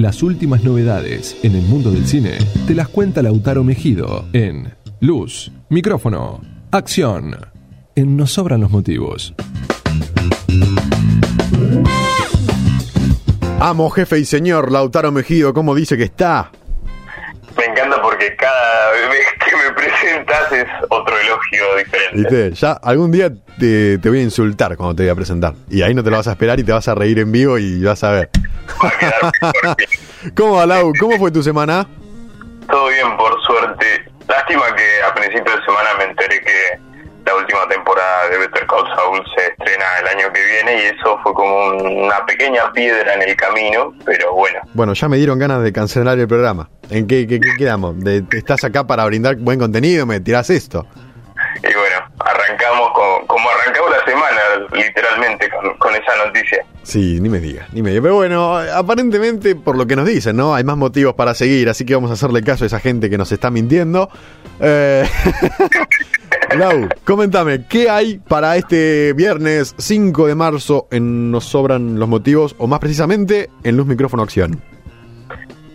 [0.00, 5.52] Las últimas novedades en el mundo del cine te las cuenta Lautaro Mejido en Luz,
[5.68, 7.36] Micrófono, Acción.
[7.94, 9.34] En Nos Sobran los Motivos.
[13.58, 16.50] Amo, jefe y señor Lautaro Mejido, ¿cómo dice que está?
[17.58, 22.16] Me encanta porque cada vez que me presentas es otro elogio diferente.
[22.16, 22.52] ¿Viste?
[22.52, 25.54] Ya algún día te, te voy a insultar cuando te voy a presentar.
[25.70, 27.58] Y ahí no te lo vas a esperar y te vas a reír en vivo
[27.58, 28.30] y vas a ver.
[28.82, 28.90] Va
[29.70, 29.76] a
[30.36, 30.92] ¿Cómo va, Lau?
[30.98, 31.86] ¿Cómo fue tu semana?
[32.70, 34.04] Todo bien, por suerte.
[34.28, 36.78] Lástima que a principio de semana me enteré que
[37.24, 39.39] la última temporada de Better Call Saul se
[40.20, 44.34] año que viene y eso fue como un- una pequeña piedra en el camino, pero
[44.34, 44.60] bueno.
[44.74, 46.68] Bueno, ya me dieron ganas de cancelar el programa.
[46.90, 47.98] ¿En qué, qué- qué quedamos?
[48.02, 50.06] De- ¿Estás acá para brindar buen contenido?
[50.06, 50.86] ¿Me tirás esto?
[51.62, 54.40] Y bueno, arrancamos con, como arrancamos la semana,
[54.72, 56.64] literalmente, con, con esa noticia.
[56.82, 58.02] Sí, ni me digas, ni me digas.
[58.02, 60.54] Pero bueno, aparentemente, por lo que nos dicen, ¿no?
[60.54, 63.18] Hay más motivos para seguir, así que vamos a hacerle caso a esa gente que
[63.18, 64.10] nos está mintiendo.
[64.60, 65.06] Eh...
[66.56, 72.56] Lau, coméntame, ¿qué hay para este viernes 5 de marzo en Nos Sobran los Motivos,
[72.58, 74.60] o más precisamente, en Luz Micrófono Acción?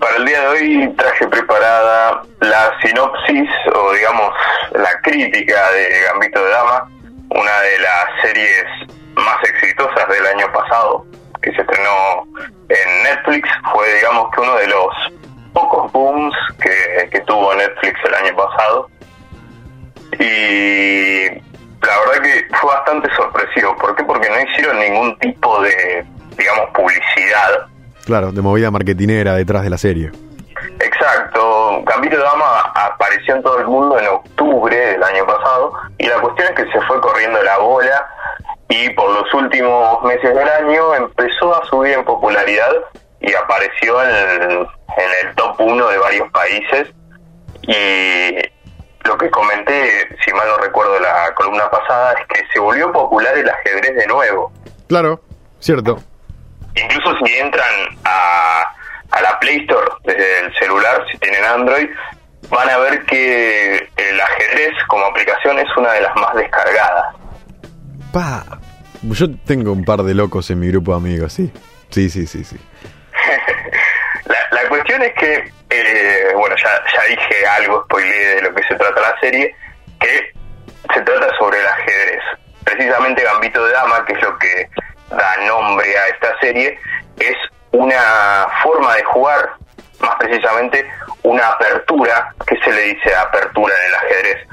[0.00, 4.32] Para el día de hoy traje preparada la sinopsis o digamos
[4.72, 6.88] la crítica de Gambito de Dama,
[7.28, 8.64] una de las series
[9.14, 11.06] más exitosas del año pasado
[11.42, 12.26] que se estrenó
[12.70, 13.48] en Netflix.
[13.74, 14.88] Fue digamos que uno de los
[15.52, 18.88] pocos booms que, que tuvo Netflix el año pasado.
[22.62, 23.76] Fue bastante sorpresivo.
[23.76, 24.04] ¿Por qué?
[24.04, 26.06] Porque no hicieron ningún tipo de,
[26.38, 27.66] digamos, publicidad
[28.06, 30.10] Claro, de movida marketinera detrás de la serie.
[30.80, 36.06] Exacto, Gambito de Dama apareció en todo el mundo en octubre del año pasado y
[36.06, 38.06] la cuestión es que se fue corriendo la bola
[38.68, 42.72] y por los últimos meses del año empezó a subir en popularidad
[43.20, 46.88] y apareció en en el top 1 de varios países
[47.62, 48.51] y
[49.04, 53.36] lo que comenté, si mal no recuerdo la columna pasada, es que se volvió popular
[53.36, 54.52] el ajedrez de nuevo.
[54.88, 55.20] Claro,
[55.60, 55.98] cierto.
[56.74, 58.64] Incluso si entran a,
[59.10, 61.88] a la Play Store desde el celular, si tienen Android,
[62.50, 67.16] van a ver que el ajedrez como aplicación es una de las más descargadas.
[68.12, 68.44] Pa.
[69.02, 71.52] Yo tengo un par de locos en mi grupo de amigos, sí.
[71.90, 72.56] Sí, sí, sí, sí.
[74.72, 78.74] La, cuestión es que, eh, bueno, ya, ya dije algo, spoileé de lo que se
[78.74, 79.54] trata la serie,
[80.00, 80.32] que
[80.94, 82.22] se trata sobre el ajedrez.
[82.64, 84.70] Precisamente Gambito de Dama, que es lo que
[85.10, 86.78] da nombre a esta serie,
[87.18, 87.36] es
[87.72, 89.50] una forma de jugar,
[90.00, 90.90] más precisamente
[91.22, 94.48] una apertura, que se le dice apertura en el ajedrez,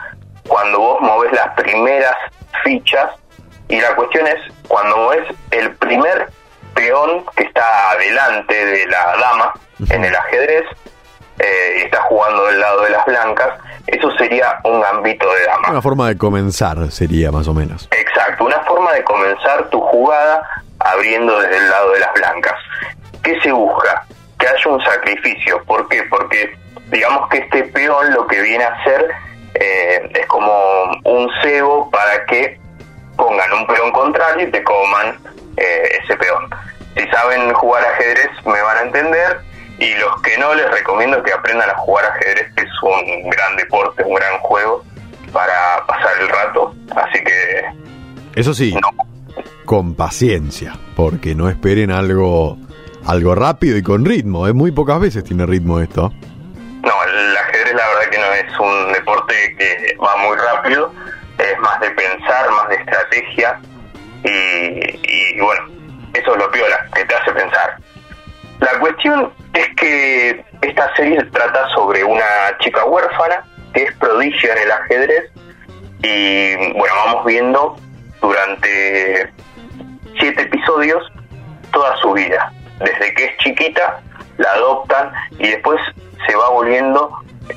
[0.49, 2.17] cuando vos movés las primeras
[2.65, 3.09] fichas
[3.69, 6.27] y la cuestión es cuando movés el primer
[6.75, 9.53] peón que está adelante de la dama
[9.89, 10.65] en el ajedrez
[11.39, 13.49] eh, y está jugando del lado de las blancas,
[13.87, 15.69] eso sería un gambito de dama.
[15.69, 17.87] Una forma de comenzar sería más o menos.
[17.91, 20.43] Exacto, una forma de comenzar tu jugada
[20.79, 22.55] abriendo desde el lado de las blancas.
[23.23, 24.05] ¿Qué se busca?
[24.37, 25.63] Que haya un sacrificio.
[25.65, 26.03] ¿Por qué?
[26.03, 26.55] Porque
[26.91, 29.07] digamos que este peón lo que viene a hacer
[29.53, 32.59] eh, es como un cebo para que
[33.15, 35.17] pongan un peón contrario y te coman
[35.57, 36.49] eh, ese peón.
[36.95, 39.48] Si saben jugar ajedrez me van a entender
[39.79, 43.55] y los que no les recomiendo que aprendan a jugar ajedrez, que es un gran
[43.55, 44.83] deporte, un gran juego
[45.31, 46.75] para pasar el rato.
[46.95, 47.65] Así que
[48.35, 48.89] Eso sí, no,
[49.65, 52.57] con paciencia, porque no esperen algo
[53.05, 54.47] algo rápido y con ritmo.
[54.47, 56.11] Es muy pocas veces tiene ritmo esto.
[56.83, 60.93] No, el ajedrez la verdad que no es un deporte que va muy rápido,
[61.37, 63.59] es más de pensar, más de estrategia
[64.23, 65.61] y, y bueno,
[66.13, 67.77] eso es lo piola, que te hace pensar.
[68.59, 73.43] La cuestión es que esta serie trata sobre una chica huérfana
[73.73, 75.31] que es prodigio en el ajedrez
[76.01, 77.75] y bueno, vamos viendo
[78.21, 79.31] durante
[80.19, 81.03] siete episodios
[81.71, 82.51] toda su vida.
[82.79, 84.01] Desde que es chiquita,
[84.37, 85.79] la adoptan y después
[86.25, 87.11] se va volviendo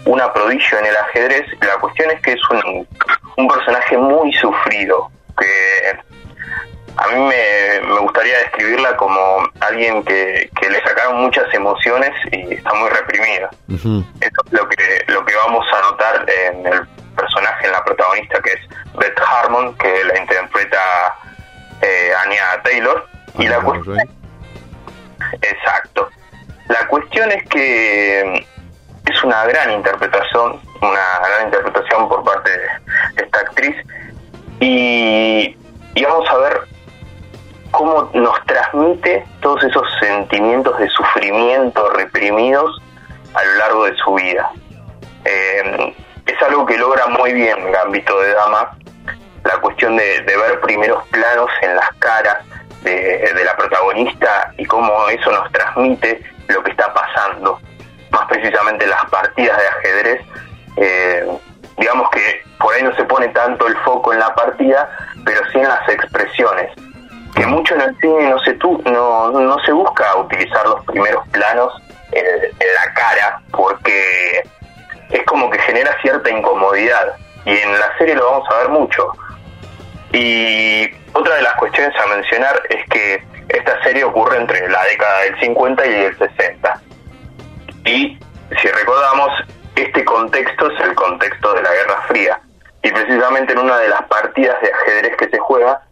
[0.06, 1.46] una prodigio en el ajedrez.
[1.60, 2.88] La cuestión es que es un,
[3.36, 5.10] un personaje muy sufrido,
[7.02, 12.54] a mí me, me gustaría describirla como alguien que, que le sacaron muchas emociones y
[12.54, 13.50] está muy reprimida.
[13.68, 18.40] Eso es lo que, lo que vamos a notar en el personaje, en la protagonista,
[18.40, 18.60] que es
[18.94, 21.14] Beth Harmon, que la interpreta
[21.80, 23.08] eh, Anya Taylor.
[23.38, 23.98] Y la cuestión.
[25.40, 26.08] Exacto.
[26.68, 28.46] La cuestión es que
[29.06, 33.76] es una gran interpretación, una gran interpretación por parte de esta actriz
[34.60, 35.56] y,
[35.94, 36.71] y vamos a ver
[37.82, 42.80] cómo nos transmite todos esos sentimientos de sufrimiento reprimidos
[43.34, 44.52] a lo largo de su vida.
[45.24, 45.92] Eh,
[46.24, 48.78] es algo que logra muy bien Gambito de Dama,
[49.42, 52.36] la cuestión de, ver primeros planos en las caras
[52.84, 57.58] de, la protagonista y cómo eso nos transmite lo que está pasando.
[58.12, 60.20] Más precisamente las partidas de ajedrez,
[60.76, 61.26] eh,
[61.78, 64.88] digamos que por ahí no se pone tanto el foco en la partida,
[65.24, 66.70] pero sí en las expresiones.
[67.34, 71.26] Que mucho en el cine no se, tu, no, no se busca utilizar los primeros
[71.28, 71.72] planos
[72.12, 74.42] en, en la cara, porque
[75.10, 77.16] es como que genera cierta incomodidad.
[77.44, 79.12] Y en la serie lo vamos a ver mucho.
[80.12, 85.20] Y otra de las cuestiones a mencionar es que esta serie ocurre entre la década
[85.22, 86.80] del 50 y el 60.
[87.84, 88.18] Y
[88.60, 89.30] si recordamos,
[89.76, 92.40] este contexto es el contexto de la Guerra Fría.
[92.82, 95.82] Y precisamente en una de las partidas de ajedrez que se juega,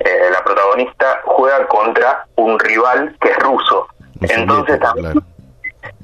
[0.00, 3.88] eh, la protagonista juega contra un rival que es ruso.
[4.20, 5.22] Entonces también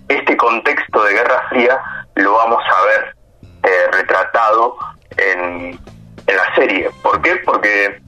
[0.08, 1.80] este contexto de Guerra Fría
[2.16, 3.16] lo vamos a ver
[3.62, 4.76] eh, retratado
[5.16, 5.78] en,
[6.26, 6.90] en la serie.
[7.02, 7.36] ¿Por qué?
[7.44, 8.00] Porque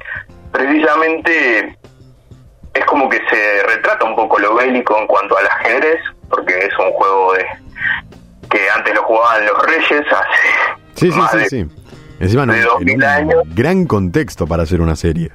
[0.53, 1.79] precisamente
[2.75, 6.79] es como que se retrata un poco lo bélico en cuanto al ajedrez, porque es
[6.79, 7.47] un juego de
[8.51, 11.67] que antes lo jugaban los reyes hace sí, sí, sí, sí.
[12.21, 13.43] Encima de un años.
[13.55, 15.31] gran contexto para hacer una serie.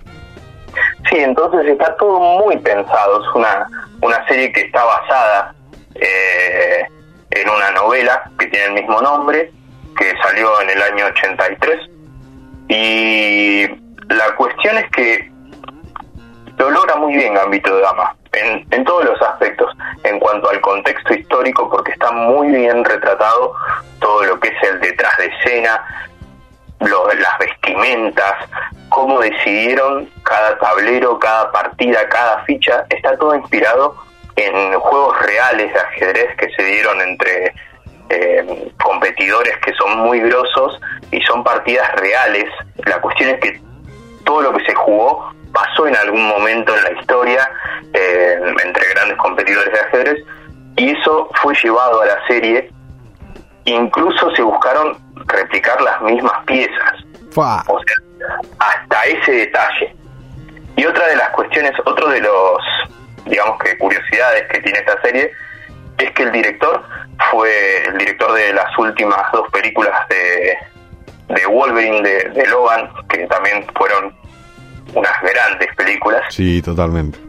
[1.10, 3.22] Sí, entonces está todo muy pensado.
[3.22, 3.68] Es una,
[4.02, 5.56] una serie que está basada
[5.96, 6.86] eh,
[7.32, 9.52] en una novela que tiene el mismo nombre,
[9.98, 11.90] que salió en el año 83.
[12.70, 13.68] Y
[14.10, 15.32] la cuestión es que
[16.58, 20.62] lo logra muy bien Gambito de Dama, en, en todos los aspectos, en cuanto al
[20.62, 23.54] contexto histórico, porque está muy bien retratado
[24.00, 26.09] todo lo que es el detrás de escena,
[26.80, 28.34] las vestimentas,
[28.90, 33.96] cómo decidieron cada tablero, cada partida, cada ficha, está todo inspirado
[34.36, 37.54] en juegos reales de ajedrez que se dieron entre
[38.10, 40.80] eh, competidores que son muy grosos
[41.12, 42.46] y son partidas reales.
[42.86, 43.62] La cuestión es que
[44.24, 47.52] todo lo que se jugó pasó en algún momento en la historia
[47.94, 50.26] eh, entre grandes competidores de ajedrez
[50.78, 52.72] y eso fue llevado a la serie.
[53.66, 54.98] Incluso se buscaron
[55.28, 56.94] replicar las mismas piezas.
[57.36, 59.96] O sea, hasta ese detalle.
[60.76, 62.62] Y otra de las cuestiones, otro de los
[63.26, 65.32] digamos que curiosidades que tiene esta serie
[65.98, 66.84] es que el director
[67.30, 70.58] fue el director de las últimas dos películas de,
[71.36, 74.16] de Wolverine de, Logan, que también fueron
[74.96, 76.24] unas grandes películas.
[76.30, 77.20] Sí, totalmente.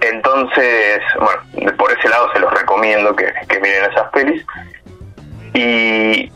[0.00, 4.44] Entonces, bueno, por ese lado se los recomiendo que, que miren esas pelis.
[5.54, 6.30] Y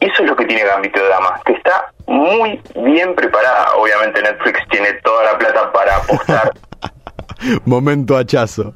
[0.00, 3.74] eso es lo que tiene Gambito de Dama, que está muy bien preparada.
[3.76, 6.52] Obviamente Netflix tiene toda la plata para apostar
[7.64, 8.74] Momento hachazo.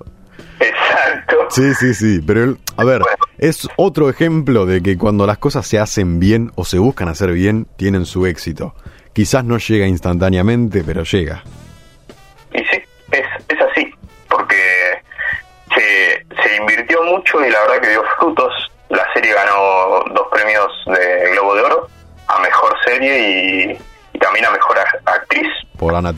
[0.61, 1.49] Exacto.
[1.51, 2.21] Sí, sí, sí.
[2.27, 3.03] Pero, a ver,
[3.39, 7.33] es otro ejemplo de que cuando las cosas se hacen bien o se buscan hacer
[7.33, 8.75] bien, tienen su éxito.
[9.13, 11.43] Quizás no llega instantáneamente, pero llega.
[12.53, 12.83] Y sí,
[13.13, 13.93] es, es así.
[14.29, 15.03] Porque
[15.75, 18.53] se, se invirtió mucho y la verdad que dio frutos.
[18.89, 21.14] La serie ganó dos premios de
[22.95, 23.79] serie
[24.13, 25.49] y, también a mejor actriz.
[25.77, 26.15] Por Anna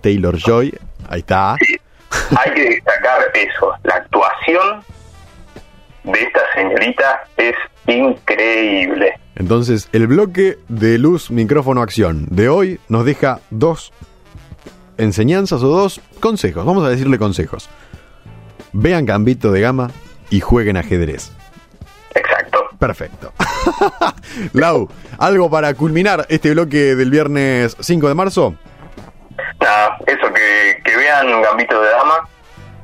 [0.00, 0.72] Taylor Joy
[1.08, 1.54] Ahí está.
[1.54, 3.72] hay que destacar eso.
[3.84, 4.82] La actuación
[6.04, 7.54] de esta señorita es
[7.86, 9.18] increíble.
[9.36, 13.92] Entonces, el bloque de luz, micrófono, acción de hoy nos deja dos
[14.98, 16.64] enseñanzas o dos consejos.
[16.64, 17.70] Vamos a decirle consejos.
[18.72, 19.90] Vean Gambito de Gama
[20.30, 21.32] y jueguen ajedrez.
[22.78, 23.32] Perfecto.
[24.52, 28.54] Lau, ¿algo para culminar este bloque del viernes 5 de marzo?
[29.60, 32.28] Nada, eso, que, que vean Gambito de Dama,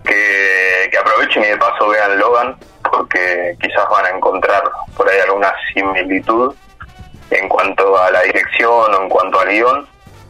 [0.04, 2.56] que, que aprovechen y de paso vean Logan,
[2.90, 4.62] porque quizás van a encontrar
[4.96, 6.54] por ahí alguna similitud
[7.30, 9.86] en cuanto a la dirección o en cuanto al guion,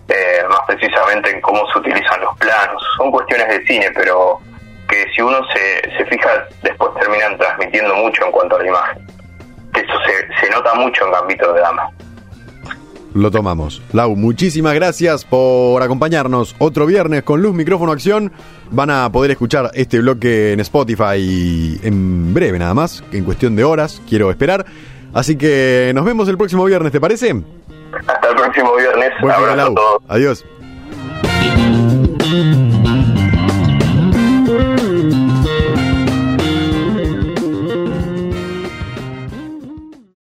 [0.09, 2.83] eh, más precisamente en cómo se utilizan los planos.
[2.99, 4.41] Son cuestiones de cine, pero
[4.89, 9.04] que si uno se, se fija, después terminan transmitiendo mucho en cuanto a la imagen.
[9.75, 11.91] Eso se, se nota mucho en Gambito de Dama
[13.15, 13.81] lo tomamos.
[13.93, 18.33] Lau, muchísimas gracias por acompañarnos otro viernes con Luz Micrófono Acción.
[18.71, 23.65] Van a poder escuchar este bloque en Spotify en breve nada más, en cuestión de
[23.65, 24.67] horas, quiero esperar.
[25.15, 27.35] Así que nos vemos el próximo viernes, ¿te parece?
[28.07, 29.11] Hasta el próximo viernes.
[29.23, 29.75] Lau.
[30.09, 30.45] Adiós.